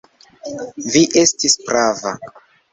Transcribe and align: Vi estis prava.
Vi 0.95 1.03
estis 1.25 1.59
prava. 1.71 2.17